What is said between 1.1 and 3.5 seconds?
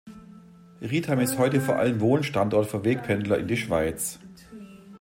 ist heute vor allem Wohnstandort für Wegpendler in